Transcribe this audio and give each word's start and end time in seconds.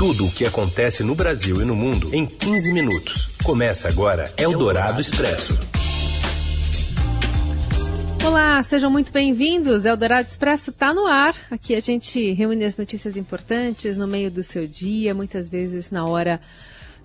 Tudo 0.00 0.24
o 0.24 0.32
que 0.32 0.46
acontece 0.46 1.04
no 1.04 1.14
Brasil 1.14 1.60
e 1.60 1.64
no 1.66 1.76
mundo 1.76 2.08
em 2.14 2.24
15 2.24 2.72
minutos. 2.72 3.36
Começa 3.44 3.86
agora 3.86 4.32
Eldorado 4.38 4.98
Expresso. 4.98 5.60
Olá, 8.24 8.62
sejam 8.62 8.90
muito 8.90 9.12
bem-vindos. 9.12 9.84
Eldorado 9.84 10.26
Expresso 10.26 10.70
está 10.70 10.94
no 10.94 11.06
ar. 11.06 11.36
Aqui 11.50 11.74
a 11.74 11.80
gente 11.80 12.32
reúne 12.32 12.64
as 12.64 12.78
notícias 12.78 13.14
importantes 13.14 13.98
no 13.98 14.06
meio 14.06 14.30
do 14.30 14.42
seu 14.42 14.66
dia, 14.66 15.12
muitas 15.12 15.50
vezes 15.50 15.90
na 15.90 16.06
hora 16.06 16.40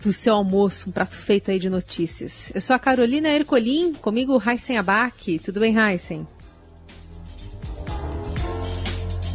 do 0.01 0.13
seu 0.13 0.33
almoço, 0.33 0.87
um 0.87 0.93
prato 0.93 1.17
feito 1.17 1.51
aí 1.51 1.59
de 1.59 1.69
notícias. 1.69 2.49
Eu 2.55 2.61
sou 2.61 2.77
a 2.77 2.79
Carolina 2.79 3.27
Ercolim, 3.27 3.91
comigo 3.91 4.41
Heisen 4.41 4.77
Abac. 4.77 5.37
Tudo 5.39 5.59
bem, 5.59 5.75
Heisen? 5.77 6.25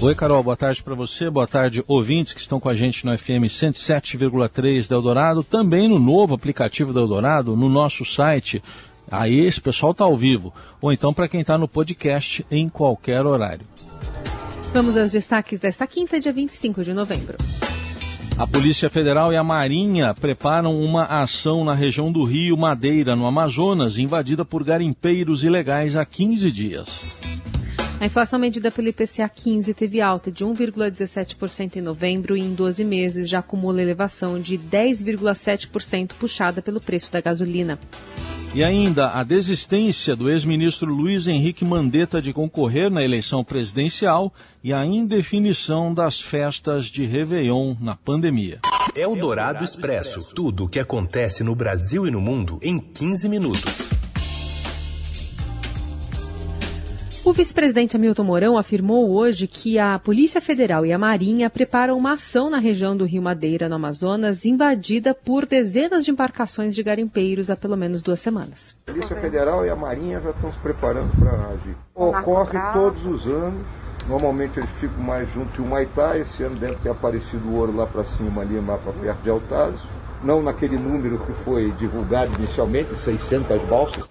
Oi, 0.03 0.15
Carol, 0.15 0.43
boa 0.43 0.57
tarde 0.57 0.83
para 0.83 0.95
você, 0.95 1.29
boa 1.29 1.47
tarde, 1.47 1.85
ouvintes 1.87 2.33
que 2.33 2.41
estão 2.41 2.59
com 2.59 2.71
a 2.71 2.75
gente 2.75 3.05
no 3.05 3.17
FM 3.17 3.45
107,3 3.51 4.89
da 4.89 4.97
Eldorado, 4.97 5.45
também 5.45 5.91
no 5.91 5.99
novo 5.99 6.35
aplicativo 6.35 6.91
da 6.91 7.01
Eldorado, 7.01 7.55
no 7.55 7.69
nosso 7.69 8.03
site. 8.03 8.63
Aí 9.11 9.41
esse 9.41 9.61
pessoal 9.61 9.93
está 9.93 10.05
ao 10.05 10.17
vivo, 10.17 10.55
ou 10.81 10.91
então 10.91 11.13
para 11.13 11.29
quem 11.29 11.43
está 11.43 11.59
no 11.59 11.69
podcast 11.69 12.47
em 12.51 12.67
qualquer 12.67 13.27
horário. 13.27 13.67
Vamos 14.73 14.97
aos 14.97 15.11
destaques 15.11 15.61
desta 15.61 15.87
quinta, 15.87 16.19
dia 16.19 16.33
25 16.33 16.83
de 16.83 16.95
novembro. 16.95 17.37
A 18.39 18.47
Polícia 18.47 18.89
Federal 18.89 19.35
e 19.35 19.37
a 19.37 19.45
Marinha 19.45 20.15
preparam 20.15 20.81
uma 20.81 21.05
ação 21.05 21.63
na 21.63 21.75
região 21.75 22.11
do 22.11 22.25
Rio 22.25 22.57
Madeira, 22.57 23.15
no 23.15 23.27
Amazonas, 23.27 23.99
invadida 23.99 24.47
por 24.47 24.65
garimpeiros 24.65 25.45
ilegais 25.45 25.95
há 25.95 26.07
15 26.07 26.51
dias. 26.51 27.40
A 28.01 28.07
inflação 28.07 28.39
medida 28.39 28.71
pelo 28.71 28.89
IPCA 28.89 29.29
15 29.29 29.75
teve 29.75 30.01
alta 30.01 30.33
de 30.33 30.43
1,17% 30.43 31.77
em 31.77 31.83
novembro 31.83 32.35
e 32.35 32.41
em 32.41 32.55
12 32.55 32.83
meses 32.83 33.29
já 33.29 33.41
acumula 33.41 33.83
elevação 33.83 34.41
de 34.41 34.57
10,7% 34.57 36.15
puxada 36.19 36.63
pelo 36.63 36.81
preço 36.81 37.13
da 37.13 37.21
gasolina. 37.21 37.79
E 38.55 38.65
ainda 38.65 39.11
a 39.11 39.23
desistência 39.23 40.17
do 40.17 40.31
ex-ministro 40.31 40.91
Luiz 40.91 41.29
Henrique 41.29 41.63
Mandetta 41.63 42.23
de 42.23 42.33
concorrer 42.33 42.91
na 42.91 43.05
eleição 43.05 43.45
presidencial 43.45 44.33
e 44.65 44.73
a 44.73 44.83
indefinição 44.85 45.93
das 45.93 46.19
festas 46.19 46.87
de 46.87 47.05
Réveillon 47.05 47.77
na 47.79 47.95
pandemia. 47.95 48.61
É 48.95 49.07
o 49.07 49.15
Dourado 49.15 49.63
Expresso. 49.63 50.35
Tudo 50.35 50.65
o 50.65 50.69
que 50.69 50.81
acontece 50.81 51.45
no 51.45 51.55
Brasil 51.55 52.07
e 52.07 52.11
no 52.11 52.21
mundo 52.21 52.59
em 52.63 52.81
15 52.81 53.29
minutos. 53.29 53.80
O 57.23 57.35
vice-presidente 57.35 57.95
Hamilton 57.97 58.25
Mourão 58.25 58.57
afirmou 58.57 59.11
hoje 59.11 59.47
que 59.47 59.79
a 59.79 59.99
Polícia 59.99 60.41
Federal 60.41 60.87
e 60.87 60.93
a 60.93 60.99
Marinha 60.99 61.51
preparam 61.51 61.99
uma 61.99 62.15
ação 62.15 62.49
na 62.49 62.59
região 62.59 62.97
do 62.97 63.05
Rio 63.05 63.21
Madeira, 63.21 63.69
no 63.69 63.75
Amazonas, 63.75 64.47
invadida 64.47 65.15
por 65.15 65.45
dezenas 65.45 66.07
de 66.07 66.11
embarcações 66.11 66.75
de 66.75 66.83
garimpeiros 66.83 67.51
há 67.51 67.57
pelo 67.57 67.77
menos 67.77 68.03
duas 68.03 68.21
semanas. 68.21 68.75
A 68.87 68.93
Polícia 68.93 69.15
Federal 69.17 69.67
e 69.67 69.69
a 69.69 69.77
Marinha 69.77 70.19
já 70.19 70.31
estão 70.31 70.51
se 70.51 70.59
preparando 70.61 71.11
para 71.19 71.31
agir. 71.49 71.77
Ocorre 71.95 72.59
todos 72.73 73.05
os 73.05 73.27
anos. 73.27 73.67
Normalmente 74.09 74.59
eles 74.59 74.71
ficam 74.81 75.03
mais 75.03 75.31
junto 75.35 75.53
de 75.53 75.61
Humaitá. 75.61 76.17
Esse 76.17 76.43
ano 76.43 76.57
deve 76.57 76.77
ter 76.77 76.89
aparecido 76.89 77.47
o 77.47 77.57
ouro 77.57 77.77
lá 77.77 77.87
para 77.87 78.03
cima, 78.03 78.41
ali 78.41 78.59
lá 78.59 78.79
para 78.79 78.95
perto 78.95 79.23
de 79.23 79.29
Altazes. 79.29 79.83
Não 80.25 80.43
naquele 80.43 80.79
número 80.79 81.19
que 81.19 81.33
foi 81.45 81.71
divulgado 81.73 82.33
inicialmente, 82.39 82.97
600 82.97 83.63
balsas. 83.65 84.05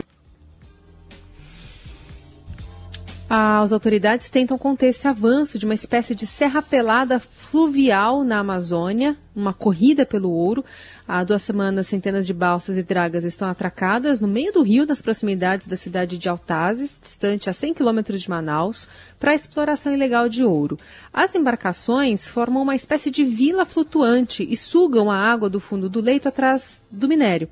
As 3.32 3.72
autoridades 3.72 4.28
tentam 4.28 4.58
conter 4.58 4.88
esse 4.88 5.08
avanço 5.08 5.60
de 5.60 5.66
uma 5.66 5.76
espécie 5.76 6.16
de 6.16 6.26
serra 6.26 6.64
pelada 6.64 7.20
fluvial 7.20 8.24
na 8.24 8.40
Amazônia, 8.40 9.16
uma 9.36 9.54
corrida 9.54 10.04
pelo 10.04 10.32
ouro. 10.32 10.66
Há 11.08 11.24
duas 11.24 11.44
semanas, 11.44 11.86
centenas 11.86 12.26
de 12.26 12.34
balsas 12.34 12.76
e 12.76 12.82
dragas 12.82 13.24
estão 13.24 13.48
atracadas 13.48 14.20
no 14.20 14.28
meio 14.28 14.52
do 14.52 14.64
rio, 14.64 14.84
nas 14.88 15.00
proximidades 15.00 15.68
da 15.68 15.78
cidade 15.78 16.18
de 16.18 16.28
Altazes, 16.28 17.00
distante 17.00 17.52
a 17.52 17.54
100 17.54 17.76
quilômetros 17.76 18.20
de 18.20 18.28
Manaus, 18.28 18.88
para 19.20 19.30
a 19.30 19.36
exploração 19.36 19.94
ilegal 19.94 20.28
de 20.28 20.44
ouro. 20.44 20.80
As 21.14 21.36
embarcações 21.36 22.28
formam 22.28 22.64
uma 22.64 22.76
espécie 22.76 23.12
de 23.12 23.23
vila 23.23 23.64
flutuante 23.64 24.42
e 24.42 24.58
sugam 24.58 25.12
a 25.12 25.16
água 25.16 25.52
do 25.52 25.60
fundo 25.60 25.88
do 25.88 26.02
leito 26.02 26.28
atrás 26.28 26.82
do 26.89 27.08
minério. 27.08 27.48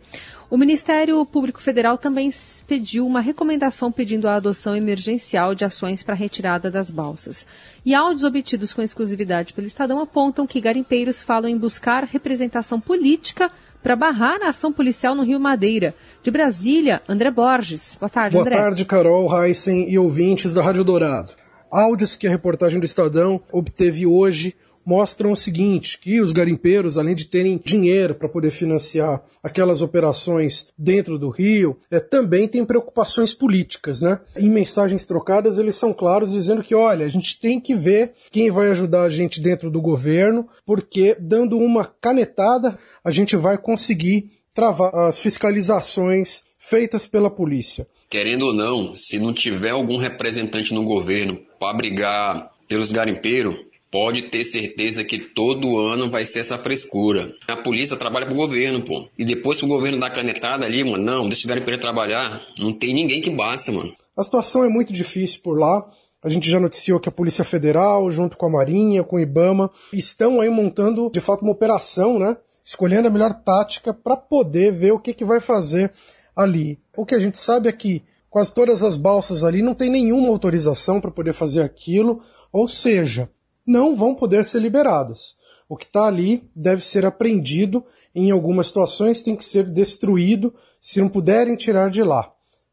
O 0.50 0.58
Ministério 0.58 1.26
Público 1.26 1.62
Federal 1.62 1.98
também 1.98 2.30
pediu 2.66 3.06
uma 3.06 3.20
recomendação 3.20 3.92
pedindo 3.92 4.30
a 4.30 4.36
adoção 4.36 4.74
emergencial 4.74 5.54
de 5.54 5.66
ações 5.66 6.02
para 6.02 6.14
a 6.14 6.18
retirada 6.18 6.72
das 6.72 6.90
balsas. 6.90 7.46
E 7.86 7.94
áudios 7.94 8.24
obtidos 8.24 8.74
com 8.74 8.82
exclusividade 8.82 9.52
pelo 9.52 9.68
Estadão 9.68 10.00
apontam 10.00 10.48
que 10.48 10.62
garimpeiros 10.62 11.22
falam 11.22 11.50
em 11.50 11.58
buscar 11.58 12.06
representação 12.06 12.80
política 12.80 13.52
para 13.84 13.98
barrar 13.98 14.42
a 14.42 14.50
ação 14.50 14.72
policial 14.72 15.16
no 15.16 15.24
Rio 15.24 15.40
Madeira. 15.40 15.94
De 16.24 16.32
Brasília, 16.32 17.02
André 17.10 17.30
Borges. 17.30 17.98
Boa 18.00 18.10
tarde, 18.10 18.34
Boa 18.34 18.46
André. 18.46 18.56
tarde, 18.56 18.86
Carol, 18.86 19.30
Heisen 19.44 19.90
e 19.90 20.00
ouvintes 20.00 20.54
da 20.54 20.62
Rádio 20.62 20.86
Dourado. 20.86 21.32
Áudios 21.70 22.16
que 22.16 22.26
a 22.26 22.30
reportagem 22.30 22.80
do 22.80 22.86
Estadão 22.86 23.42
obteve 23.52 24.06
hoje 24.06 24.56
mostram 24.88 25.34
o 25.34 25.36
seguinte, 25.36 26.00
que 26.00 26.22
os 26.22 26.32
garimpeiros, 26.32 26.98
além 26.98 27.14
de 27.14 27.26
terem 27.26 27.60
dinheiro 27.62 28.16
para 28.16 28.30
poder 28.30 28.52
financiar 28.52 29.22
aquelas 29.44 29.82
operações 29.82 30.70
dentro 30.78 31.20
do 31.20 31.28
Rio, 31.28 31.78
é, 31.92 32.00
também 32.00 32.48
têm 32.48 32.64
preocupações 32.64 33.34
políticas, 33.34 34.00
né? 34.00 34.18
Em 34.38 34.50
mensagens 34.50 35.06
trocadas, 35.06 35.58
eles 35.58 35.76
são 35.76 35.94
claros 35.94 36.32
dizendo 36.32 36.64
que, 36.64 36.74
olha, 36.74 37.06
a 37.06 37.10
gente 37.10 37.38
tem 37.38 37.60
que 37.60 37.76
ver 37.76 38.14
quem 38.32 38.50
vai 38.50 38.72
ajudar 38.72 39.02
a 39.02 39.10
gente 39.10 39.42
dentro 39.42 39.70
do 39.70 39.82
governo, 39.82 40.48
porque 40.66 41.18
dando 41.20 41.58
uma 41.58 41.84
canetada, 41.84 42.80
a 43.04 43.12
gente 43.12 43.36
vai 43.36 43.58
conseguir 43.58 44.32
travar 44.56 44.96
as 44.96 45.20
fiscalizações 45.20 46.44
feitas 46.58 47.06
pela 47.06 47.30
polícia. 47.30 47.86
Querendo 48.10 48.46
ou 48.46 48.54
não, 48.54 48.96
se 48.96 49.20
não 49.20 49.34
tiver 49.34 49.72
algum 49.72 49.98
representante 49.98 50.74
no 50.74 50.86
governo 50.86 51.38
para 51.60 51.76
brigar 51.76 52.52
pelos 52.68 52.92
garimpeiros, 52.92 53.67
pode 53.92 54.24
ter 54.24 54.44
certeza 54.44 55.04
que 55.04 55.20
todo 55.20 55.80
ano 55.80 56.10
vai 56.10 56.26
ser 56.26 56.40
essa 56.40 56.58
frescura. 56.58 57.32
A 57.48 57.58
polícia 57.58 57.98
trabalha 57.98 58.26
pro 58.26 58.36
governo, 58.36 58.84
pô. 58.84 59.08
E 59.18 59.26
depois 59.26 59.60
que 59.60 59.66
o 59.66 59.70
governo 59.70 60.00
dá 60.00 60.10
canetada 60.10 60.66
ali, 60.66 60.84
mano, 60.84 61.04
não, 61.04 61.28
deixa 61.28 61.46
o 61.46 61.50
garimpeiro 61.50 61.80
trabalhar, 61.80 62.42
não 62.60 62.74
tem 62.74 62.94
ninguém 62.94 63.22
que 63.22 63.30
basta, 63.30 63.72
mano. 63.72 63.94
A 64.16 64.24
situação 64.24 64.64
é 64.64 64.70
muito 64.70 64.92
difícil 64.92 65.42
por 65.44 65.58
lá. 65.60 65.90
A 66.24 66.30
gente 66.30 66.50
já 66.50 66.60
noticiou 66.60 67.00
que 67.00 67.08
a 67.08 67.12
Polícia 67.12 67.46
Federal, 67.46 68.10
junto 68.10 68.36
com 68.36 68.48
a 68.48 68.50
Marinha, 68.50 69.04
com 69.04 69.16
o 69.16 69.20
IBAMA, 69.20 69.72
estão 69.94 70.42
aí 70.42 70.50
montando 70.50 71.10
de 71.12 71.22
fato 71.22 71.44
uma 71.44 71.52
operação, 71.52 72.18
né? 72.18 72.36
Escolhendo 72.66 73.08
a 73.08 73.12
melhor 73.12 73.34
tática 73.34 73.94
para 73.94 74.18
poder 74.18 74.74
ver 74.74 74.92
o 74.92 75.00
que, 75.00 75.14
que 75.14 75.24
vai 75.24 75.40
fazer 75.40 75.92
ali. 76.36 76.80
O 76.96 77.06
que 77.06 77.16
a 77.16 77.20
gente 77.20 77.38
sabe 77.38 77.70
é 77.70 77.72
que 77.72 78.04
quase 78.30 78.54
todas 78.54 78.84
as 78.84 78.98
balsas 78.98 79.44
ali 79.44 79.62
não 79.62 79.74
tem 79.74 79.90
nenhuma 79.90 80.30
autorização 80.30 81.00
para 81.00 81.12
poder 81.12 81.34
fazer 81.34 81.62
aquilo, 81.62 82.22
ou 82.52 82.68
seja, 82.68 83.30
não 83.68 83.96
vão 83.96 84.16
poder 84.16 84.46
ser 84.46 84.62
liberadas. 84.62 85.36
O 85.70 85.76
que 85.76 85.86
está 85.86 86.06
ali 86.06 86.50
deve 86.56 86.84
ser 86.84 87.06
apreendido, 87.06 87.84
em 88.16 88.32
algumas 88.32 88.68
situações 88.68 89.22
tem 89.22 89.36
que 89.36 89.44
ser 89.44 89.70
destruído 89.70 90.54
se 90.82 91.02
não 91.02 91.10
puderem 91.10 91.58
tirar 91.58 91.90
de 91.90 92.02
lá. 92.02 92.32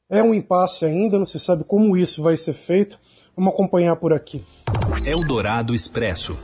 É 0.08 0.22
um 0.22 0.32
impasse 0.32 0.84
ainda, 0.84 1.18
não 1.18 1.26
se 1.26 1.40
sabe 1.40 1.64
como 1.64 1.96
isso 1.96 2.22
vai 2.22 2.36
ser 2.36 2.52
feito. 2.52 3.00
Vamos 3.36 3.52
acompanhar 3.52 3.96
por 3.96 4.12
aqui. 4.12 4.44
Eldorado 5.04 5.74
Expresso. 5.74 6.38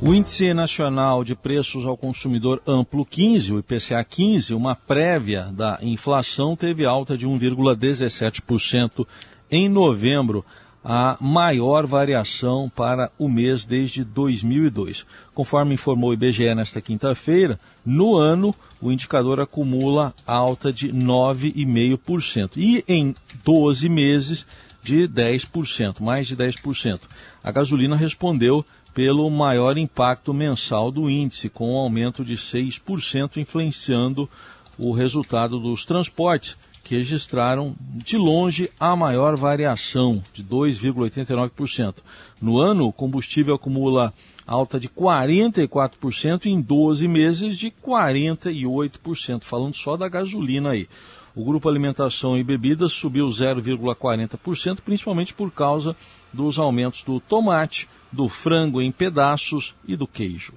O 0.00 0.12
Índice 0.12 0.52
Nacional 0.52 1.22
de 1.22 1.36
Preços 1.36 1.86
ao 1.86 1.96
Consumidor 1.96 2.60
Amplo 2.66 3.06
15, 3.06 3.52
o 3.52 3.58
IPCA 3.60 4.02
15, 4.02 4.52
uma 4.52 4.74
prévia 4.74 5.44
da 5.52 5.78
inflação, 5.80 6.56
teve 6.56 6.84
alta 6.84 7.16
de 7.16 7.24
1,17% 7.24 9.06
em 9.48 9.68
novembro, 9.68 10.44
a 10.84 11.16
maior 11.20 11.86
variação 11.86 12.68
para 12.68 13.10
o 13.18 13.28
mês 13.28 13.64
desde 13.64 14.02
2002. 14.02 15.06
Conforme 15.34 15.74
informou 15.74 16.10
o 16.10 16.14
IBGE 16.14 16.54
nesta 16.54 16.80
quinta-feira, 16.80 17.58
no 17.86 18.16
ano 18.16 18.54
o 18.80 18.90
indicador 18.90 19.40
acumula 19.40 20.12
alta 20.26 20.72
de 20.72 20.92
9,5% 20.92 22.52
e 22.56 22.84
em 22.88 23.14
12 23.44 23.88
meses 23.88 24.46
de 24.82 25.06
10%, 25.08 26.00
mais 26.00 26.26
de 26.26 26.36
10%. 26.36 27.00
A 27.42 27.52
gasolina 27.52 27.94
respondeu 27.94 28.64
pelo 28.92 29.30
maior 29.30 29.78
impacto 29.78 30.34
mensal 30.34 30.90
do 30.90 31.08
índice, 31.08 31.48
com 31.48 31.72
um 31.72 31.76
aumento 31.76 32.24
de 32.24 32.34
6%, 32.34 33.36
influenciando 33.36 34.28
o 34.76 34.92
resultado 34.92 35.58
dos 35.58 35.84
transportes, 35.84 36.56
que 36.82 36.96
registraram 36.96 37.74
de 37.80 38.16
longe 38.16 38.70
a 38.78 38.94
maior 38.96 39.36
variação, 39.36 40.22
de 40.32 40.42
2,89%. 40.42 41.96
No 42.40 42.58
ano, 42.58 42.86
o 42.86 42.92
combustível 42.92 43.54
acumula 43.54 44.12
alta 44.46 44.78
de 44.78 44.88
44% 44.88 46.46
em 46.46 46.60
12 46.60 47.06
meses 47.06 47.56
de 47.56 47.70
48%, 47.70 49.44
falando 49.44 49.76
só 49.76 49.96
da 49.96 50.08
gasolina 50.08 50.70
aí. 50.70 50.88
O 51.34 51.44
grupo 51.44 51.68
Alimentação 51.68 52.36
e 52.36 52.44
Bebidas 52.44 52.92
subiu 52.92 53.26
0,40%, 53.28 54.80
principalmente 54.84 55.32
por 55.32 55.50
causa 55.50 55.96
dos 56.32 56.58
aumentos 56.58 57.02
do 57.02 57.20
tomate, 57.20 57.88
do 58.10 58.28
frango 58.28 58.82
em 58.82 58.92
pedaços 58.92 59.74
e 59.86 59.96
do 59.96 60.06
queijo. 60.06 60.52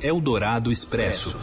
Eldorado 0.00 0.70
Expresso. 0.70 1.34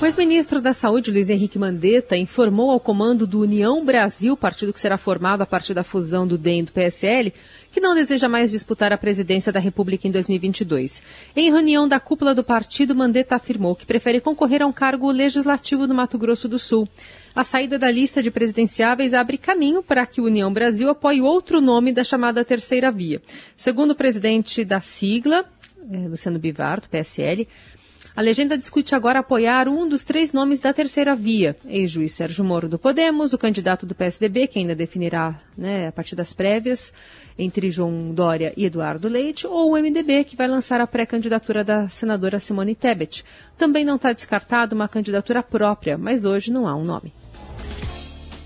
O 0.00 0.06
ex-ministro 0.06 0.60
da 0.60 0.72
Saúde, 0.72 1.10
Luiz 1.10 1.28
Henrique 1.28 1.58
Mandetta, 1.58 2.16
informou 2.16 2.70
ao 2.70 2.78
comando 2.78 3.26
do 3.26 3.40
União 3.40 3.84
Brasil, 3.84 4.36
partido 4.36 4.72
que 4.72 4.78
será 4.78 4.96
formado 4.96 5.42
a 5.42 5.46
partir 5.46 5.74
da 5.74 5.82
fusão 5.82 6.24
do 6.24 6.38
DEM 6.38 6.60
e 6.60 6.62
do 6.62 6.72
PSL, 6.72 7.34
que 7.72 7.80
não 7.80 7.96
deseja 7.96 8.28
mais 8.28 8.52
disputar 8.52 8.92
a 8.92 8.96
presidência 8.96 9.52
da 9.52 9.58
República 9.58 10.06
em 10.06 10.12
2022. 10.12 11.02
Em 11.34 11.50
reunião 11.50 11.88
da 11.88 11.98
cúpula 11.98 12.32
do 12.32 12.44
partido, 12.44 12.94
Mandetta 12.94 13.34
afirmou 13.34 13.74
que 13.74 13.84
prefere 13.84 14.20
concorrer 14.20 14.62
a 14.62 14.68
um 14.68 14.72
cargo 14.72 15.10
legislativo 15.10 15.84
no 15.84 15.96
Mato 15.96 16.16
Grosso 16.16 16.48
do 16.48 16.60
Sul. 16.60 16.88
A 17.34 17.42
saída 17.42 17.76
da 17.76 17.90
lista 17.90 18.22
de 18.22 18.30
presidenciáveis 18.30 19.12
abre 19.12 19.36
caminho 19.36 19.82
para 19.82 20.06
que 20.06 20.20
o 20.20 20.26
União 20.26 20.52
Brasil 20.52 20.88
apoie 20.88 21.20
outro 21.20 21.60
nome 21.60 21.92
da 21.92 22.04
chamada 22.04 22.44
terceira 22.44 22.92
via. 22.92 23.20
Segundo 23.56 23.90
o 23.90 23.96
presidente 23.96 24.64
da 24.64 24.80
sigla, 24.80 25.44
eh, 25.90 26.06
Luciano 26.08 26.38
Bivar, 26.38 26.80
do 26.80 26.88
PSL, 26.88 27.48
a 28.18 28.20
legenda 28.20 28.58
discute 28.58 28.96
agora 28.96 29.20
apoiar 29.20 29.68
um 29.68 29.88
dos 29.88 30.02
três 30.02 30.32
nomes 30.32 30.58
da 30.58 30.72
terceira 30.72 31.14
via. 31.14 31.56
Ex-juiz 31.64 32.10
Sérgio 32.10 32.44
Moro 32.44 32.68
do 32.68 32.76
Podemos, 32.76 33.32
o 33.32 33.38
candidato 33.38 33.86
do 33.86 33.94
PSDB, 33.94 34.48
que 34.48 34.58
ainda 34.58 34.74
definirá 34.74 35.38
né, 35.56 35.86
a 35.86 35.92
partir 35.92 36.16
das 36.16 36.32
prévias, 36.32 36.92
entre 37.38 37.70
João 37.70 38.12
Dória 38.12 38.52
e 38.56 38.64
Eduardo 38.64 39.06
Leite, 39.06 39.46
ou 39.46 39.70
o 39.70 39.76
MDB, 39.76 40.24
que 40.24 40.34
vai 40.34 40.48
lançar 40.48 40.80
a 40.80 40.86
pré-candidatura 40.88 41.62
da 41.62 41.88
senadora 41.88 42.40
Simone 42.40 42.74
Tebet. 42.74 43.24
Também 43.56 43.84
não 43.84 43.94
está 43.94 44.12
descartado 44.12 44.74
uma 44.74 44.88
candidatura 44.88 45.40
própria, 45.40 45.96
mas 45.96 46.24
hoje 46.24 46.50
não 46.50 46.66
há 46.66 46.74
um 46.74 46.82
nome. 46.82 47.12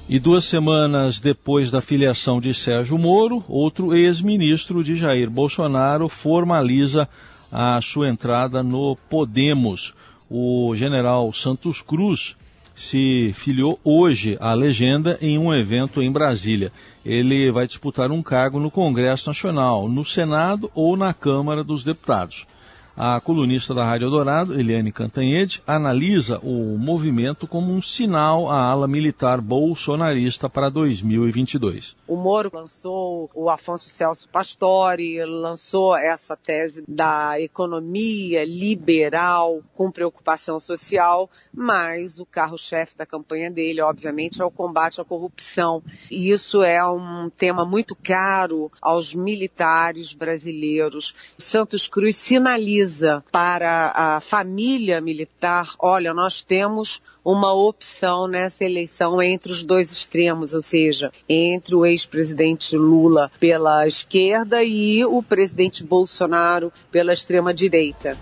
E 0.06 0.18
duas 0.18 0.44
semanas 0.44 1.18
depois 1.18 1.70
da 1.70 1.80
filiação 1.80 2.42
de 2.42 2.52
Sérgio 2.52 2.98
Moro, 2.98 3.42
outro 3.48 3.96
ex-ministro 3.96 4.84
de 4.84 4.96
Jair 4.96 5.30
Bolsonaro 5.30 6.10
formaliza 6.10 7.08
a 7.52 7.78
sua 7.82 8.08
entrada 8.08 8.62
no 8.62 8.96
Podemos. 9.10 9.92
O 10.30 10.74
general 10.74 11.30
Santos 11.34 11.82
Cruz 11.82 12.34
se 12.74 13.32
filiou 13.34 13.78
hoje 13.84 14.38
à 14.40 14.54
legenda 14.54 15.18
em 15.20 15.38
um 15.38 15.52
evento 15.54 16.00
em 16.02 16.10
Brasília. 16.10 16.72
Ele 17.04 17.52
vai 17.52 17.66
disputar 17.66 18.10
um 18.10 18.22
cargo 18.22 18.58
no 18.58 18.70
Congresso 18.70 19.28
Nacional, 19.28 19.88
no 19.88 20.04
Senado 20.04 20.70
ou 20.74 20.96
na 20.96 21.12
Câmara 21.12 21.62
dos 21.62 21.84
Deputados. 21.84 22.46
A 22.94 23.18
colunista 23.20 23.72
da 23.72 23.86
Rádio 23.86 24.10
Dourado, 24.10 24.58
Eliane 24.58 24.92
Cantanhede, 24.92 25.62
analisa 25.66 26.38
o 26.42 26.76
movimento 26.76 27.46
como 27.46 27.72
um 27.72 27.80
sinal 27.80 28.50
à 28.50 28.66
ala 28.66 28.86
militar 28.86 29.40
bolsonarista 29.40 30.48
para 30.48 30.68
2022. 30.68 31.96
O 32.06 32.16
Moro 32.16 32.50
lançou 32.52 33.30
o 33.34 33.48
Afonso 33.48 33.88
Celso 33.88 34.28
Pastore, 34.28 35.24
lançou 35.24 35.96
essa 35.96 36.36
tese 36.36 36.84
da 36.86 37.40
economia 37.40 38.44
liberal 38.44 39.62
com 39.74 39.90
preocupação 39.90 40.60
social, 40.60 41.30
mas 41.52 42.18
o 42.18 42.26
carro-chefe 42.26 42.94
da 42.94 43.06
campanha 43.06 43.50
dele, 43.50 43.80
obviamente, 43.80 44.42
é 44.42 44.44
o 44.44 44.50
combate 44.50 45.00
à 45.00 45.04
corrupção. 45.04 45.82
E 46.10 46.30
isso 46.30 46.62
é 46.62 46.84
um 46.86 47.30
tema 47.34 47.64
muito 47.64 47.96
caro 47.96 48.70
aos 48.82 49.14
militares 49.14 50.12
brasileiros. 50.12 51.14
Santos 51.38 51.86
Cruz 51.86 52.16
sinaliza 52.16 52.81
para 53.30 53.92
a 53.94 54.20
família 54.20 55.00
militar, 55.00 55.74
olha, 55.78 56.12
nós 56.12 56.42
temos 56.42 57.00
uma 57.24 57.52
opção 57.52 58.26
nessa 58.26 58.64
eleição 58.64 59.22
entre 59.22 59.52
os 59.52 59.62
dois 59.62 59.92
extremos, 59.92 60.54
ou 60.54 60.62
seja, 60.62 61.12
entre 61.28 61.74
o 61.74 61.86
ex-presidente 61.86 62.76
Lula 62.76 63.30
pela 63.38 63.86
esquerda 63.86 64.62
e 64.62 65.04
o 65.04 65.22
presidente 65.22 65.84
Bolsonaro 65.84 66.72
pela 66.90 67.12
extrema 67.12 67.54
direita. 67.54 68.18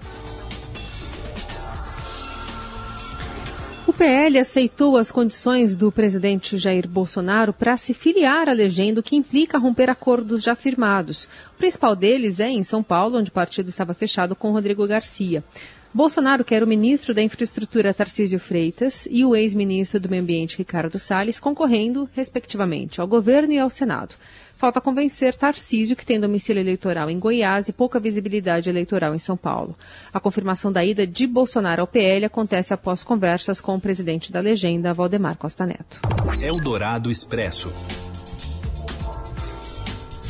PL 4.01 4.39
aceitou 4.39 4.97
as 4.97 5.13
condições 5.13 5.77
do 5.77 5.93
presidente 5.93 6.57
Jair 6.57 6.89
Bolsonaro 6.89 7.53
para 7.53 7.77
se 7.77 7.93
filiar 7.93 8.49
à 8.49 8.53
legenda, 8.55 9.03
que 9.03 9.15
implica 9.15 9.59
romper 9.59 9.91
acordos 9.91 10.43
já 10.43 10.55
firmados. 10.55 11.29
O 11.55 11.59
principal 11.59 11.95
deles 11.95 12.41
é 12.41 12.49
em 12.49 12.63
São 12.63 12.83
Paulo, 12.83 13.19
onde 13.19 13.29
o 13.29 13.33
partido 13.33 13.69
estava 13.69 13.93
fechado 13.93 14.35
com 14.35 14.53
Rodrigo 14.53 14.87
Garcia. 14.87 15.45
Bolsonaro 15.93 16.47
quer 16.47 16.63
o 16.63 16.67
ministro 16.67 17.13
da 17.13 17.21
Infraestrutura 17.21 17.93
Tarcísio 17.93 18.41
Freitas 18.41 19.07
e 19.11 19.23
o 19.23 19.37
ex-ministro 19.37 20.01
do 20.01 20.09
Meio 20.09 20.23
Ambiente 20.23 20.57
Ricardo 20.57 20.99
Salles 20.99 21.39
concorrendo, 21.39 22.09
respectivamente, 22.15 23.03
ao 23.03 23.07
governo 23.07 23.53
e 23.53 23.59
ao 23.59 23.69
Senado. 23.69 24.15
Falta 24.61 24.79
convencer 24.79 25.35
Tarcísio, 25.35 25.97
que 25.97 26.05
tem 26.05 26.21
domicílio 26.21 26.61
eleitoral 26.61 27.09
em 27.09 27.19
Goiás 27.19 27.71
e 27.71 27.73
pouca 27.73 27.99
visibilidade 27.99 28.69
eleitoral 28.69 29.15
em 29.15 29.19
São 29.19 29.35
Paulo. 29.35 29.75
A 30.13 30.21
confirmação 30.21 30.71
da 30.71 30.85
ida 30.85 31.07
de 31.07 31.27
Bolsonaro 31.27 31.81
ao 31.81 31.87
PL 31.87 32.27
acontece 32.27 32.75
após 32.75 33.03
conversas 33.03 33.59
com 33.59 33.75
o 33.75 33.81
presidente 33.81 34.31
da 34.31 34.39
legenda, 34.39 34.93
Valdemar 34.93 35.39
Costa 35.39 35.65
Neto. 35.65 35.99
Eldorado 36.43 37.11
Expresso. 37.11 37.73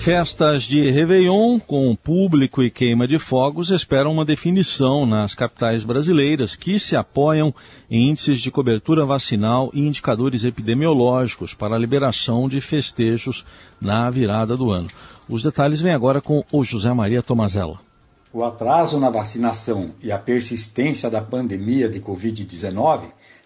Festas 0.00 0.62
de 0.62 0.90
Réveillon, 0.90 1.60
com 1.60 1.94
público 1.94 2.62
e 2.62 2.70
queima 2.70 3.06
de 3.06 3.18
fogos, 3.18 3.68
esperam 3.68 4.10
uma 4.10 4.24
definição 4.24 5.04
nas 5.04 5.34
capitais 5.34 5.84
brasileiras 5.84 6.56
que 6.56 6.80
se 6.80 6.96
apoiam 6.96 7.54
em 7.90 8.08
índices 8.08 8.40
de 8.40 8.50
cobertura 8.50 9.04
vacinal 9.04 9.70
e 9.74 9.86
indicadores 9.86 10.42
epidemiológicos 10.42 11.52
para 11.52 11.76
a 11.76 11.78
liberação 11.78 12.48
de 12.48 12.62
festejos 12.62 13.44
na 13.78 14.08
virada 14.08 14.56
do 14.56 14.70
ano. 14.70 14.88
Os 15.28 15.42
detalhes 15.42 15.82
vêm 15.82 15.92
agora 15.92 16.22
com 16.22 16.42
o 16.50 16.64
José 16.64 16.90
Maria 16.94 17.22
Tomazella. 17.22 17.78
O 18.32 18.42
atraso 18.42 18.98
na 18.98 19.10
vacinação 19.10 19.90
e 20.02 20.10
a 20.10 20.18
persistência 20.18 21.10
da 21.10 21.20
pandemia 21.20 21.90
de 21.90 22.00
Covid-19 22.00 23.02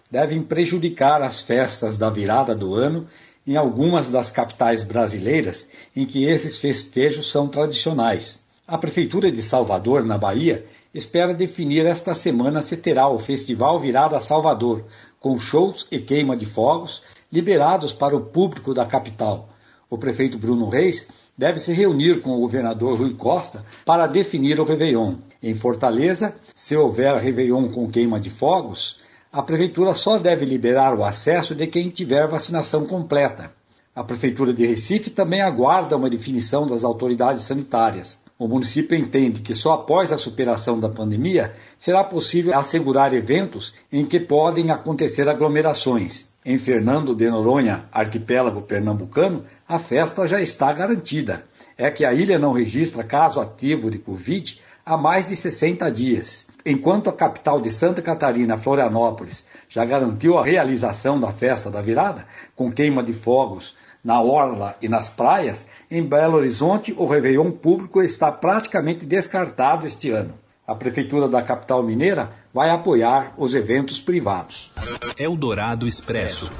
devem 0.09 0.41
prejudicar 0.41 1.21
as 1.21 1.41
festas 1.41 1.97
da 1.97 2.09
virada 2.09 2.55
do 2.55 2.75
ano 2.75 3.07
em 3.45 3.55
algumas 3.55 4.11
das 4.11 4.31
capitais 4.31 4.83
brasileiras 4.83 5.69
em 5.95 6.05
que 6.05 6.25
esses 6.25 6.57
festejos 6.57 7.29
são 7.29 7.47
tradicionais. 7.47 8.39
A 8.67 8.77
Prefeitura 8.77 9.31
de 9.31 9.43
Salvador, 9.43 10.03
na 10.03 10.17
Bahia, 10.17 10.65
espera 10.93 11.33
definir 11.33 11.85
esta 11.85 12.15
semana 12.15 12.61
se 12.61 12.77
terá 12.77 13.07
o 13.07 13.19
Festival 13.19 13.77
Virada 13.77 14.19
Salvador, 14.19 14.85
com 15.19 15.39
shows 15.39 15.87
e 15.91 15.99
queima 15.99 16.35
de 16.35 16.45
fogos 16.45 17.03
liberados 17.31 17.93
para 17.93 18.15
o 18.15 18.21
público 18.21 18.73
da 18.73 18.85
capital. 18.85 19.49
O 19.89 19.97
prefeito 19.97 20.37
Bruno 20.37 20.67
Reis 20.67 21.11
deve 21.37 21.59
se 21.59 21.73
reunir 21.73 22.21
com 22.21 22.31
o 22.31 22.39
governador 22.39 22.97
Rui 22.97 23.13
Costa 23.13 23.63
para 23.85 24.07
definir 24.07 24.59
o 24.59 24.65
Réveillon. 24.65 25.15
Em 25.43 25.53
Fortaleza, 25.53 26.35
se 26.55 26.75
houver 26.75 27.15
Réveillon 27.17 27.69
com 27.69 27.89
queima 27.89 28.19
de 28.19 28.29
fogos, 28.29 29.01
a 29.35 29.43
Prefeitura 29.43 29.93
só 29.93 30.17
deve 30.17 30.45
liberar 30.45 30.97
o 30.97 31.03
acesso 31.03 31.53
de 31.53 31.67
quem 31.67 31.89
tiver 31.89 32.25
vacinação 32.25 32.85
completa. 32.85 33.51
A 33.93 34.01
Prefeitura 34.01 34.53
de 34.53 34.65
Recife 34.65 35.09
também 35.09 35.41
aguarda 35.41 35.97
uma 35.97 36.09
definição 36.09 36.65
das 36.65 36.85
autoridades 36.85 37.43
sanitárias. 37.43 38.23
O 38.39 38.47
município 38.47 38.97
entende 38.97 39.41
que 39.41 39.53
só 39.53 39.73
após 39.73 40.13
a 40.13 40.17
superação 40.17 40.79
da 40.79 40.87
pandemia 40.87 41.51
será 41.77 42.01
possível 42.01 42.57
assegurar 42.57 43.13
eventos 43.13 43.73
em 43.91 44.05
que 44.05 44.21
podem 44.21 44.71
acontecer 44.71 45.27
aglomerações. 45.27 46.31
Em 46.45 46.57
Fernando 46.57 47.13
de 47.13 47.29
Noronha, 47.29 47.89
arquipélago 47.91 48.61
pernambucano, 48.61 49.43
a 49.67 49.77
festa 49.77 50.25
já 50.25 50.39
está 50.39 50.71
garantida. 50.71 51.43
É 51.77 51.91
que 51.91 52.05
a 52.05 52.13
ilha 52.13 52.39
não 52.39 52.53
registra 52.53 53.03
caso 53.03 53.41
ativo 53.41 53.91
de 53.91 53.97
Covid 53.97 54.61
há 54.85 54.95
mais 54.95 55.25
de 55.25 55.35
60 55.35 55.89
dias. 55.89 56.45
Enquanto 56.63 57.09
a 57.09 57.13
capital 57.13 57.59
de 57.59 57.71
Santa 57.71 58.01
Catarina, 58.01 58.55
Florianópolis, 58.55 59.47
já 59.67 59.83
garantiu 59.83 60.37
a 60.37 60.45
realização 60.45 61.19
da 61.19 61.31
festa 61.31 61.71
da 61.71 61.81
virada, 61.81 62.25
com 62.55 62.71
queima 62.71 63.01
de 63.01 63.13
fogos 63.13 63.75
na 64.03 64.21
orla 64.21 64.77
e 64.79 64.87
nas 64.87 65.09
praias, 65.09 65.65
em 65.89 66.03
Belo 66.03 66.37
Horizonte 66.37 66.93
o 66.95 67.07
Réveillon 67.07 67.49
público 67.51 68.03
está 68.03 68.31
praticamente 68.31 69.05
descartado 69.05 69.87
este 69.87 70.11
ano. 70.11 70.35
A 70.67 70.75
Prefeitura 70.75 71.27
da 71.27 71.41
capital 71.41 71.81
mineira 71.81 72.31
vai 72.53 72.69
apoiar 72.69 73.33
os 73.37 73.55
eventos 73.55 73.99
privados. 73.99 74.71
Eldorado 75.17 75.87
Expresso. 75.87 76.51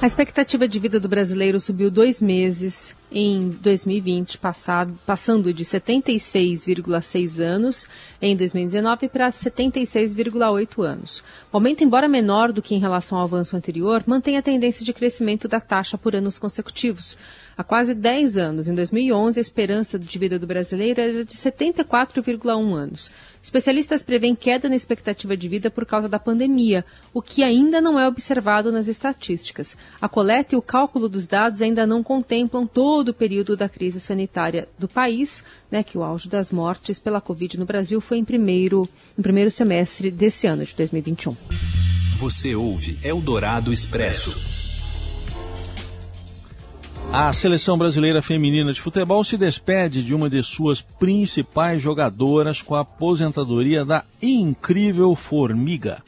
A 0.00 0.06
expectativa 0.06 0.66
de 0.66 0.78
vida 0.78 0.98
do 0.98 1.08
brasileiro 1.08 1.60
subiu 1.60 1.90
dois 1.90 2.20
meses 2.20 2.94
em 3.12 3.50
2020, 3.50 4.38
passado, 4.38 4.98
passando 5.06 5.52
de 5.52 5.64
76,6 5.64 7.40
anos 7.40 7.88
em 8.20 8.36
2019 8.36 9.08
para 9.08 9.30
76,8 9.30 10.82
anos. 10.82 11.22
O 11.52 11.56
aumento, 11.56 11.84
embora 11.84 12.08
menor 12.08 12.52
do 12.52 12.62
que 12.62 12.74
em 12.74 12.78
relação 12.78 13.18
ao 13.18 13.24
avanço 13.24 13.56
anterior, 13.56 14.02
mantém 14.06 14.36
a 14.36 14.42
tendência 14.42 14.84
de 14.84 14.92
crescimento 14.92 15.46
da 15.46 15.60
taxa 15.60 15.98
por 15.98 16.16
anos 16.16 16.38
consecutivos. 16.38 17.18
Há 17.56 17.62
quase 17.62 17.94
10 17.94 18.38
anos. 18.38 18.68
Em 18.68 18.74
2011, 18.74 19.38
a 19.38 19.42
esperança 19.42 19.98
de 19.98 20.18
vida 20.18 20.38
do 20.38 20.46
brasileiro 20.46 21.00
era 21.00 21.24
de 21.24 21.34
74,1 21.34 22.74
anos. 22.74 23.10
Especialistas 23.42 24.04
prevêem 24.04 24.36
queda 24.36 24.68
na 24.68 24.76
expectativa 24.76 25.36
de 25.36 25.48
vida 25.48 25.68
por 25.68 25.84
causa 25.84 26.08
da 26.08 26.18
pandemia, 26.18 26.84
o 27.12 27.20
que 27.20 27.42
ainda 27.42 27.80
não 27.80 27.98
é 27.98 28.06
observado 28.06 28.70
nas 28.70 28.86
estatísticas. 28.86 29.76
A 30.00 30.08
coleta 30.08 30.54
e 30.54 30.58
o 30.58 30.62
cálculo 30.62 31.08
dos 31.08 31.26
dados 31.26 31.60
ainda 31.60 31.84
não 31.84 32.04
contemplam 32.04 32.66
todo 32.66 33.08
o 33.08 33.14
período 33.14 33.56
da 33.56 33.68
crise 33.68 34.00
sanitária 34.00 34.68
do 34.78 34.86
país, 34.86 35.44
né, 35.70 35.82
que 35.82 35.98
o 35.98 36.04
auge 36.04 36.28
das 36.28 36.52
mortes 36.52 37.00
pela 37.00 37.20
Covid 37.20 37.58
no 37.58 37.66
Brasil 37.66 38.00
foi 38.00 38.18
em 38.18 38.24
primeiro, 38.24 38.88
no 39.16 39.22
primeiro 39.22 39.50
semestre 39.50 40.10
desse 40.10 40.46
ano, 40.46 40.64
de 40.64 40.76
2021. 40.76 41.36
Você 42.18 42.54
ouve 42.54 42.96
Eldorado 43.02 43.72
Expresso. 43.72 44.61
A 47.14 47.30
seleção 47.34 47.76
brasileira 47.76 48.22
feminina 48.22 48.72
de 48.72 48.80
futebol 48.80 49.22
se 49.22 49.36
despede 49.36 50.02
de 50.02 50.14
uma 50.14 50.30
de 50.30 50.42
suas 50.42 50.80
principais 50.80 51.78
jogadoras 51.78 52.62
com 52.62 52.74
a 52.74 52.80
aposentadoria 52.80 53.84
da 53.84 54.02
incrível 54.22 55.14
Formiga. 55.14 56.02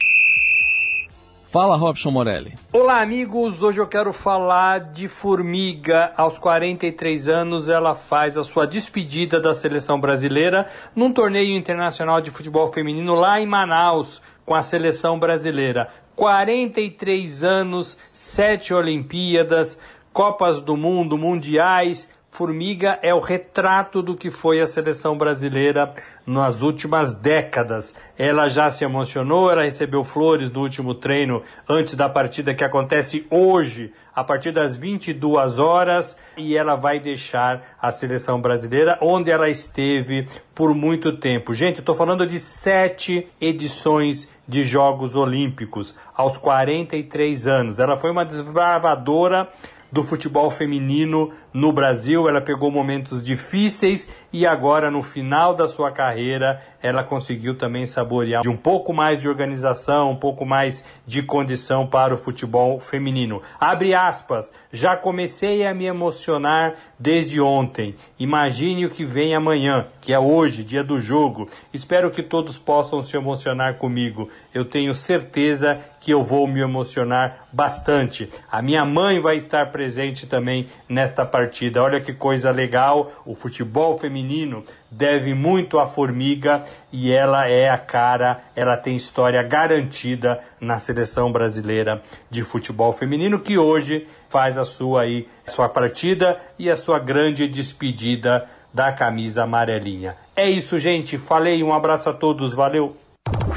Fala, 1.51 1.75
Robson 1.75 2.09
Morelli. 2.09 2.55
Olá, 2.73 3.01
amigos. 3.01 3.61
Hoje 3.61 3.79
eu 3.79 3.85
quero 3.85 4.11
falar 4.11 4.79
de 4.79 5.07
Formiga. 5.07 6.11
Aos 6.17 6.39
43 6.39 7.29
anos, 7.29 7.69
ela 7.69 7.93
faz 7.93 8.35
a 8.35 8.43
sua 8.43 8.65
despedida 8.65 9.39
da 9.39 9.53
seleção 9.53 10.01
brasileira 10.01 10.67
num 10.95 11.13
torneio 11.13 11.55
internacional 11.55 12.19
de 12.19 12.31
futebol 12.31 12.73
feminino 12.73 13.13
lá 13.13 13.39
em 13.39 13.45
Manaus, 13.45 14.23
com 14.43 14.55
a 14.55 14.63
seleção 14.63 15.19
brasileira. 15.19 15.87
43 16.15 17.43
anos, 17.43 17.97
7 18.11 18.73
Olimpíadas, 18.73 19.79
Copas 20.15 20.61
do 20.61 20.77
Mundo, 20.77 21.17
Mundiais. 21.17 22.09
Formiga 22.29 22.97
é 23.01 23.13
o 23.13 23.19
retrato 23.19 24.01
do 24.01 24.15
que 24.15 24.31
foi 24.31 24.61
a 24.61 24.65
seleção 24.65 25.17
brasileira 25.17 25.93
nas 26.25 26.61
últimas 26.61 27.13
décadas. 27.13 27.93
Ela 28.17 28.47
já 28.47 28.71
se 28.71 28.85
emocionou, 28.85 29.51
ela 29.51 29.63
recebeu 29.63 30.05
flores 30.05 30.49
no 30.49 30.61
último 30.61 30.95
treino 30.95 31.43
antes 31.67 31.95
da 31.95 32.07
partida 32.07 32.53
que 32.53 32.63
acontece 32.63 33.27
hoje, 33.29 33.91
a 34.15 34.23
partir 34.23 34.53
das 34.53 34.77
22 34.77 35.59
horas, 35.59 36.15
e 36.37 36.55
ela 36.55 36.75
vai 36.75 36.97
deixar 36.97 37.75
a 37.81 37.91
seleção 37.91 38.39
brasileira 38.39 38.97
onde 39.01 39.29
ela 39.29 39.49
esteve 39.49 40.29
por 40.53 40.73
muito 40.73 41.17
tempo. 41.17 41.53
Gente, 41.53 41.79
estou 41.79 41.93
falando 41.93 42.25
de 42.25 42.39
sete 42.39 43.27
edições 43.41 44.29
de 44.47 44.63
Jogos 44.63 45.17
Olímpicos 45.17 45.93
aos 46.15 46.37
43 46.37 47.47
anos. 47.47 47.79
Ela 47.79 47.97
foi 47.97 48.11
uma 48.11 48.23
desbravadora 48.23 49.49
do 49.95 50.03
futebol 50.03 50.51
feminino 50.51 51.31
no 51.53 51.71
Brasil. 51.71 52.27
Ela 52.27 52.41
pegou 52.41 52.69
momentos 52.69 53.23
difíceis 53.23 54.09
e 54.31 54.45
agora, 54.45 54.91
no 54.91 55.01
final 55.01 55.53
da 55.53 55.69
sua 55.69 55.89
carreira, 55.89 56.61
ela 56.83 57.01
conseguiu 57.01 57.55
também 57.55 57.85
saborear 57.85 58.41
de 58.41 58.49
um 58.49 58.57
pouco 58.57 58.91
mais 58.91 59.21
de 59.21 59.29
organização, 59.29 60.11
um 60.11 60.17
pouco 60.17 60.45
mais 60.45 60.83
de 61.07 61.23
condição 61.23 61.87
para 61.87 62.13
o 62.13 62.17
futebol 62.17 62.77
feminino. 62.77 63.41
Abre 63.57 63.93
aspas, 63.93 64.51
já 64.69 64.97
comecei 64.97 65.65
a 65.65 65.73
me 65.73 65.85
emocionar 65.85 66.73
desde 66.99 67.39
ontem. 67.39 67.95
Imagine 68.19 68.87
o 68.87 68.89
que 68.89 69.05
vem 69.05 69.33
amanhã, 69.33 69.87
que 70.01 70.11
é 70.11 70.19
hoje, 70.19 70.65
dia 70.65 70.83
do 70.83 70.99
jogo. 70.99 71.47
Espero 71.73 72.11
que 72.11 72.21
todos 72.21 72.59
possam 72.59 73.01
se 73.01 73.15
emocionar 73.15 73.77
comigo. 73.77 74.29
Eu 74.53 74.65
tenho 74.65 74.93
certeza 74.93 75.79
que 76.05 76.11
eu 76.11 76.21
vou 76.21 76.47
me 76.47 76.59
emocionar 76.59 77.47
bastante. 77.51 78.29
A 78.51 78.61
minha 78.61 78.85
mãe 78.85 79.19
vai 79.19 79.37
estar 79.37 79.71
presente 79.71 80.27
também 80.27 80.67
nesta 80.87 81.25
partida. 81.25 81.81
Olha 81.81 81.99
que 81.99 82.13
coisa 82.13 82.51
legal. 82.51 83.11
O 83.25 83.33
futebol 83.33 83.97
feminino 83.97 84.63
deve 84.91 85.33
muito 85.33 85.79
à 85.79 85.87
Formiga 85.87 86.61
e 86.93 87.11
ela 87.11 87.49
é 87.49 87.67
a 87.69 87.77
cara, 87.79 88.43
ela 88.55 88.77
tem 88.77 88.95
história 88.95 89.41
garantida 89.41 90.39
na 90.61 90.77
seleção 90.77 91.31
brasileira 91.31 92.03
de 92.29 92.43
futebol 92.43 92.93
feminino 92.93 93.39
que 93.39 93.57
hoje 93.57 94.05
faz 94.29 94.59
a 94.59 94.63
sua 94.63 95.01
aí 95.01 95.27
sua 95.47 95.67
partida 95.67 96.39
e 96.59 96.69
a 96.69 96.75
sua 96.75 96.99
grande 96.99 97.47
despedida 97.47 98.47
da 98.71 98.91
camisa 98.91 99.41
amarelinha. 99.41 100.15
É 100.35 100.47
isso, 100.47 100.77
gente. 100.77 101.17
Falei, 101.17 101.63
um 101.63 101.73
abraço 101.73 102.11
a 102.11 102.13
todos, 102.13 102.53
valeu. 102.53 102.95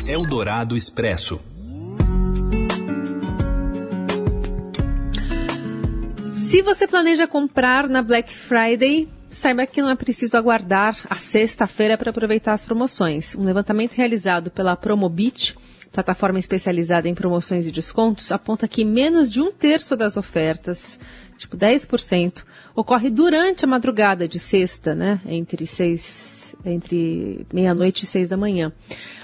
Eldorado 0.06 0.74
Expresso. 0.74 1.38
Se 6.48 6.62
você 6.62 6.88
planeja 6.88 7.26
comprar 7.26 7.90
na 7.90 8.02
Black 8.02 8.32
Friday, 8.32 9.06
saiba 9.28 9.66
que 9.66 9.82
não 9.82 9.90
é 9.90 9.94
preciso 9.94 10.34
aguardar 10.34 10.96
a 11.10 11.16
sexta-feira 11.16 11.98
para 11.98 12.08
aproveitar 12.08 12.54
as 12.54 12.64
promoções. 12.64 13.34
Um 13.34 13.42
levantamento 13.42 13.92
realizado 13.92 14.50
pela 14.50 14.74
Promobit, 14.74 15.54
plataforma 15.92 16.38
especializada 16.38 17.06
em 17.06 17.14
promoções 17.14 17.66
e 17.66 17.70
descontos, 17.70 18.32
aponta 18.32 18.66
que 18.66 18.82
menos 18.82 19.30
de 19.30 19.42
um 19.42 19.52
terço 19.52 19.94
das 19.94 20.16
ofertas, 20.16 20.98
tipo 21.36 21.54
10%, 21.54 22.42
ocorre 22.74 23.10
durante 23.10 23.66
a 23.66 23.68
madrugada 23.68 24.26
de 24.26 24.38
sexta, 24.38 24.94
né? 24.94 25.20
Entre 25.26 25.66
seis, 25.66 26.56
entre 26.64 27.46
meia-noite 27.52 28.04
e 28.04 28.06
seis 28.06 28.26
da 28.26 28.38
manhã. 28.38 28.72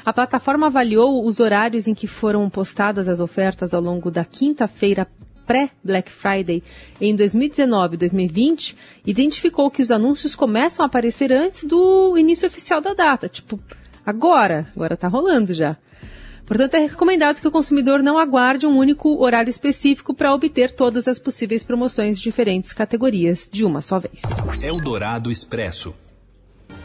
A 0.05 0.13
plataforma 0.13 0.67
avaliou 0.67 1.27
os 1.27 1.41
horários 1.41 1.89
em 1.89 1.95
que 1.95 2.07
foram 2.07 2.51
postadas 2.51 3.09
as 3.09 3.19
ofertas 3.19 3.73
ao 3.73 3.81
longo 3.81 4.11
da 4.11 4.27
quinta-feira 4.27 5.09
pré-Black 5.47 6.11
Friday 6.11 6.63
em 7.01 7.15
2019 7.15 7.95
e 7.95 7.99
2020, 7.99 8.77
identificou 9.07 9.71
que 9.71 9.83
os 9.83 9.91
anúncios 9.91 10.35
começam 10.35 10.85
a 10.85 10.87
aparecer 10.87 11.33
antes 11.33 11.65
do 11.65 12.17
início 12.17 12.47
oficial 12.47 12.81
da 12.81 12.95
data. 12.95 13.29
Tipo, 13.29 13.61
agora. 14.05 14.67
Agora 14.75 14.95
está 14.95 15.09
rolando 15.09 15.53
já. 15.55 15.77
Portanto, 16.47 16.75
é 16.75 16.81
recomendado 16.81 17.41
que 17.41 17.49
o 17.49 17.51
consumidor 17.51 18.03
não 18.03 18.19
aguarde 18.19 18.67
um 18.67 18.77
único 18.77 19.23
horário 19.23 19.49
específico 19.49 20.13
para 20.13 20.35
obter 20.35 20.73
todas 20.73 21.09
as 21.09 21.19
possíveis 21.19 21.65
promoções 21.65 22.19
de 22.19 22.25
diferentes 22.25 22.73
categorias 22.73 23.49
de 23.51 23.65
uma 23.65 23.81
só 23.81 23.99
vez. 23.99 24.21
Eldorado 24.63 25.31
Expresso. 25.31 25.95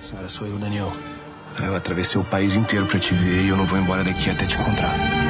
Sara, 0.01 0.29
sou 0.29 0.47
eu, 0.47 0.57
Daniel. 0.57 0.91
Eu 1.61 1.75
atravessei 1.75 2.21
o 2.21 2.23
país 2.23 2.55
inteiro 2.55 2.85
para 2.85 2.99
te 2.99 3.13
ver 3.13 3.43
e 3.45 3.49
eu 3.49 3.57
não 3.57 3.65
vou 3.65 3.77
embora 3.77 4.03
daqui 4.03 4.29
até 4.29 4.45
te 4.45 4.55
encontrar. 4.55 5.28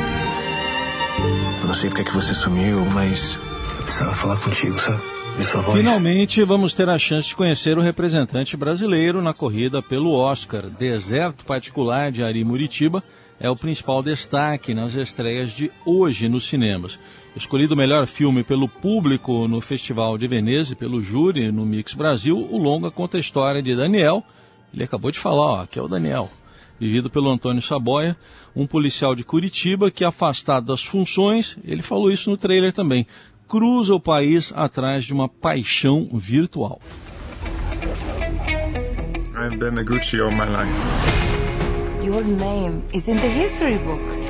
Não 1.70 1.76
sei 1.76 1.88
porque 1.88 2.02
é 2.02 2.06
que 2.06 2.16
você 2.16 2.34
sumiu, 2.34 2.84
mas 2.84 3.40
eu 3.78 3.84
precisava 3.84 4.12
falar 4.16 4.38
contigo, 4.38 4.80
sabe? 4.80 5.04
Ver 5.38 5.44
sua 5.44 5.62
voz. 5.62 5.78
Finalmente 5.78 6.44
vamos 6.44 6.74
ter 6.74 6.90
a 6.90 6.98
chance 6.98 7.28
de 7.28 7.36
conhecer 7.36 7.78
o 7.78 7.82
representante 7.82 8.58
brasileiro 8.58 9.22
na 9.22 9.36
corrida 9.36 9.80
pelo 9.80 10.16
Oscar. 10.16 10.68
Deserto 10.68 11.46
Particular 11.46 12.12
de 12.12 12.24
Ari 12.24 12.44
Muritiba 12.44 13.04
é 13.40 13.48
o 13.52 13.56
principal 13.56 14.02
destaque 14.02 14.74
nas 14.74 14.96
estreias 14.96 15.52
de 15.52 15.72
hoje 15.86 16.28
nos 16.28 16.50
cinemas. 16.50 16.98
Escolhido 17.36 17.76
o 17.76 17.78
melhor 17.78 18.08
filme 18.08 18.44
pelo 18.44 18.68
público 18.68 19.48
no 19.48 19.62
Festival 19.62 20.18
de 20.18 20.26
Veneza 20.28 20.74
e 20.74 20.76
pelo 20.76 21.04
júri 21.04 21.52
no 21.52 21.68
Mix 21.68 21.94
Brasil, 21.94 22.36
o 22.50 22.58
longa 22.58 22.90
conta 22.90 23.18
a 23.18 23.20
história 23.20 23.62
de 23.62 23.76
Daniel. 23.76 24.24
Ele 24.74 24.86
acabou 24.86 25.12
de 25.12 25.20
falar, 25.20 25.62
ó, 25.62 25.66
que 25.68 25.78
é 25.78 25.82
o 25.84 25.88
Daniel, 25.88 26.32
vivido 26.80 27.10
pelo 27.10 27.30
Antônio 27.30 27.62
Saboia, 27.62 28.16
um 28.56 28.66
policial 28.66 29.14
de 29.14 29.24
Curitiba 29.24 29.92
que, 29.92 30.06
afastado 30.06 30.68
das 30.68 30.84
funções, 30.84 31.58
ele 31.64 31.82
falou 31.82 32.12
isso 32.12 32.30
no 32.30 32.38
trailer 32.38 32.72
também, 32.72 33.06
cruza 33.48 33.94
o 33.94 34.00
país 34.00 34.54
atrás 34.56 35.06
de 35.06 35.14
uma 35.14 35.28
paixão 35.28 36.08
virtual. 36.14 36.80
I've 39.36 39.58
been 39.58 39.74
the 39.74 39.84
Gucci 39.84 40.20
all 40.20 40.32
my 40.32 40.46
life. 40.46 40.70
Your 42.04 42.24
name 42.24 42.84
is 42.94 43.08
in 43.08 43.16
the 43.16 43.28
history 43.28 43.78
books. 43.78 44.28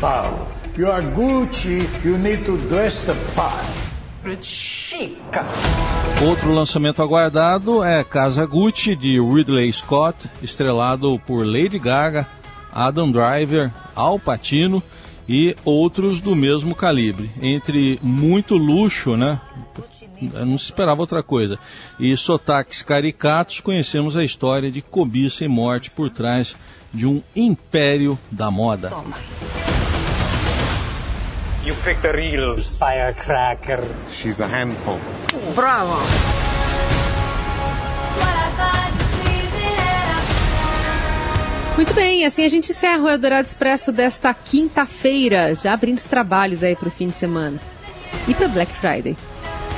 Paulo, 0.00 0.46
you 0.76 0.90
are 0.90 1.02
Gucci, 1.02 1.86
you 2.04 2.18
need 2.18 2.44
to 2.46 2.56
dress 2.68 3.02
the 3.02 3.14
part. 3.34 3.83
It's 4.26 4.46
chic. 4.46 5.18
Outro 6.26 6.52
lançamento 6.52 7.02
aguardado 7.02 7.84
é 7.84 8.02
Casa 8.02 8.46
Gucci, 8.46 8.96
de 8.96 9.20
Ridley 9.20 9.70
Scott, 9.72 10.30
estrelado 10.42 11.18
por 11.26 11.44
Lady 11.44 11.78
Gaga, 11.78 12.26
Adam 12.72 13.10
Driver, 13.10 13.70
Al 13.94 14.18
Pacino 14.18 14.82
e 15.28 15.54
outros 15.64 16.20
do 16.20 16.34
mesmo 16.34 16.74
calibre. 16.74 17.30
Entre 17.40 17.98
muito 18.02 18.56
luxo, 18.56 19.16
né? 19.16 19.40
Não 20.20 20.56
se 20.56 20.64
esperava 20.64 21.00
outra 21.00 21.22
coisa. 21.22 21.58
E 21.98 22.16
sotaques 22.16 22.82
caricatos, 22.82 23.60
conhecemos 23.60 24.16
a 24.16 24.24
história 24.24 24.70
de 24.70 24.80
cobiça 24.80 25.44
e 25.44 25.48
morte 25.48 25.90
por 25.90 26.08
trás 26.10 26.56
de 26.92 27.06
um 27.06 27.22
império 27.34 28.18
da 28.30 28.50
moda. 28.50 28.90
You 31.64 31.74
picked 31.76 32.02
the 32.02 32.12
real 32.12 32.58
firecracker. 32.58 33.82
She's 34.10 34.38
a 34.40 34.46
handful. 34.46 34.98
Bravo! 35.54 35.96
Muito 41.74 41.94
bem, 41.94 42.26
assim 42.26 42.44
a 42.44 42.48
gente 42.48 42.70
encerra 42.70 43.02
o 43.02 43.08
Eldorado 43.08 43.46
Expresso 43.46 43.90
desta 43.90 44.34
quinta-feira, 44.34 45.54
já 45.54 45.72
abrindo 45.72 45.96
os 45.96 46.04
trabalhos 46.04 46.62
aí 46.62 46.76
para 46.76 46.88
o 46.88 46.90
fim 46.90 47.06
de 47.06 47.14
semana. 47.14 47.58
E 48.28 48.34
para 48.34 48.46
Black 48.48 48.70
Friday. 48.70 49.16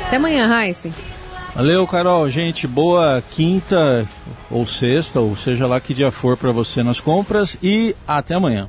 Até 0.06 0.16
amanhã, 0.16 0.60
Heisen. 0.60 0.92
Valeu, 1.54 1.86
Carol. 1.86 2.28
Gente, 2.28 2.66
boa 2.66 3.22
quinta 3.30 4.06
ou 4.50 4.66
sexta, 4.66 5.20
ou 5.20 5.36
seja 5.36 5.68
lá 5.68 5.80
que 5.80 5.94
dia 5.94 6.10
for 6.10 6.36
para 6.36 6.50
você 6.50 6.82
nas 6.82 6.98
compras 6.98 7.56
e 7.62 7.94
até 8.06 8.34
amanhã. 8.34 8.68